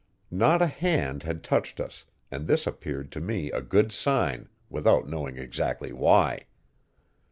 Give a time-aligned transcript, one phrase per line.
[0.31, 5.07] Not a hand had touched us, and this appeared to me a good sign, without
[5.07, 6.45] knowing exactly why.